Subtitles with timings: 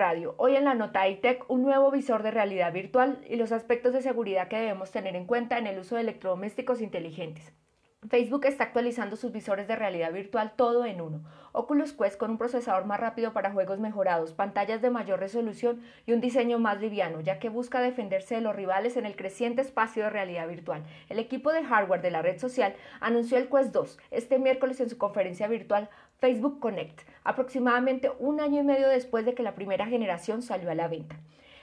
[0.00, 0.34] Radio.
[0.38, 4.00] Hoy en la nota iTech, un nuevo visor de realidad virtual y los aspectos de
[4.00, 7.52] seguridad que debemos tener en cuenta en el uso de electrodomésticos inteligentes.
[8.08, 11.22] Facebook está actualizando sus visores de realidad virtual todo en uno.
[11.52, 16.14] Oculus Quest con un procesador más rápido para juegos mejorados, pantallas de mayor resolución y
[16.14, 20.04] un diseño más liviano, ya que busca defenderse de los rivales en el creciente espacio
[20.04, 20.82] de realidad virtual.
[21.10, 24.88] El equipo de hardware de la red social anunció el Quest 2 este miércoles en
[24.88, 25.90] su conferencia virtual
[26.20, 30.74] Facebook Connect, aproximadamente un año y medio después de que la primera generación salió a
[30.74, 31.16] la venta.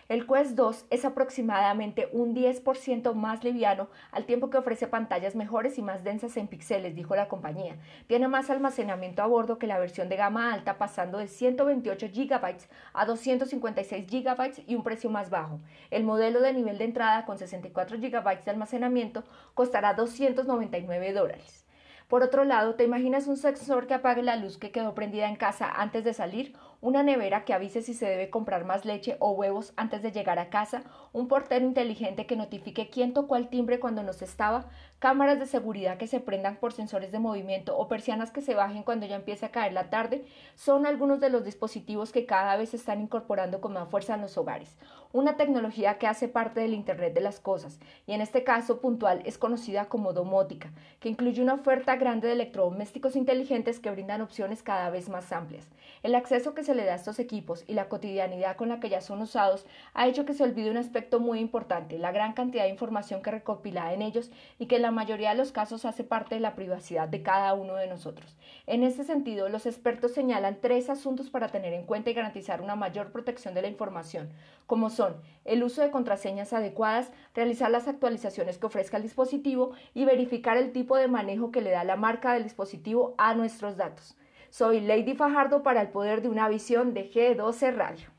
[0.09, 5.77] El Quest 2 es aproximadamente un 10% más liviano al tiempo que ofrece pantallas mejores
[5.77, 7.75] y más densas en píxeles, dijo la compañía.
[8.07, 12.55] Tiene más almacenamiento a bordo que la versión de gama alta, pasando de 128 GB
[12.93, 15.59] a 256 GB y un precio más bajo.
[15.91, 21.66] El modelo de nivel de entrada con 64 GB de almacenamiento costará 299 dólares.
[22.07, 25.35] Por otro lado, ¿te imaginas un sensor que apague la luz que quedó prendida en
[25.35, 26.53] casa antes de salir?
[26.79, 30.37] ¿Una nevera que avise si se debe comprar más leche o huevos antes de llegar
[30.37, 30.83] a casa?
[31.11, 34.65] ¿Un portero inteligente que notifique quién tocó el timbre cuando no se estaba?
[34.99, 38.83] ¿Cámaras de seguridad que se prendan por sensores de movimiento o persianas que se bajen
[38.83, 40.25] cuando ya empiece a caer la tarde?
[40.53, 44.21] Son algunos de los dispositivos que cada vez se están incorporando con más fuerza en
[44.21, 44.77] los hogares.
[45.13, 49.21] Una tecnología que hace parte del Internet de las Cosas y en este caso puntual
[49.25, 54.61] es conocida como domótica, que incluye una oferta grande de electrodomésticos inteligentes que brindan opciones
[54.61, 55.69] cada vez más amplias.
[56.03, 58.89] El acceso que se le da a estos equipos y la cotidianidad con la que
[58.89, 62.65] ya son usados ha hecho que se olvide un aspecto muy importante, la gran cantidad
[62.65, 66.03] de información que recopila en ellos y que en la mayoría de los casos hace
[66.03, 68.35] parte de la privacidad de cada uno de nosotros.
[68.65, 72.75] En este sentido, los expertos señalan tres asuntos para tener en cuenta y garantizar una
[72.75, 74.29] mayor protección de la información,
[74.65, 75.15] como son
[75.45, 80.73] el uso de contraseñas adecuadas, realizar las actualizaciones que ofrezca el dispositivo y verificar el
[80.73, 84.17] tipo de manejo que le da la marca del dispositivo a nuestros datos.
[84.49, 88.16] Soy Lady Fajardo para el poder de una visión de G12 Radio.